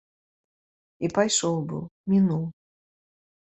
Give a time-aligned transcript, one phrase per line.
[1.07, 2.41] І пайшоў быў, мінуў.